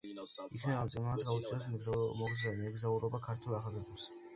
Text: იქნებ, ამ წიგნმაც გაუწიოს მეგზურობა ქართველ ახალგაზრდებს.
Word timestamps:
იქნებ, 0.11 0.63
ამ 0.77 0.89
წიგნმაც 0.93 1.27
გაუწიოს 1.29 2.49
მეგზურობა 2.67 3.25
ქართველ 3.31 3.61
ახალგაზრდებს. 3.63 4.15